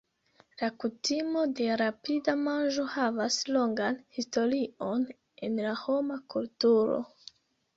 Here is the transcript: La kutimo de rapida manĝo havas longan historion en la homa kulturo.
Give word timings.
La 0.59 0.67
kutimo 0.83 1.43
de 1.59 1.67
rapida 1.81 2.35
manĝo 2.47 2.85
havas 2.93 3.37
longan 3.57 4.01
historion 4.19 5.07
en 5.49 5.63
la 5.67 5.77
homa 5.83 6.19
kulturo. 6.37 6.99